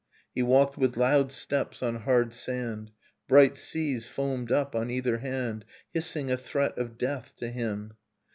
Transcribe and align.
He 0.33 0.41
walked 0.41 0.79
with 0.79 0.97
loud 0.97 1.31
steps 1.31 1.83
on 1.83 1.95
hard 1.97 2.33
sand. 2.33 2.87
j 2.87 2.93
Bright 3.27 3.55
seas 3.55 4.07
foamed 4.07 4.51
up 4.51 4.75
on 4.75 4.89
either 4.89 5.19
hand,' 5.19 5.63
Hissing 5.93 6.31
a 6.31 6.37
threat 6.37 6.75
of 6.79 6.97
death 6.97 7.35
to 7.37 7.49
him 7.51 7.93